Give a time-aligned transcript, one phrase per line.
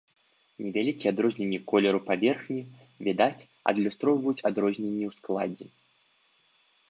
[0.67, 2.57] Невялікія адрозненні колеру паверхні,
[3.09, 5.65] відаць, адлюстроўваюць адрозненні ў складзе.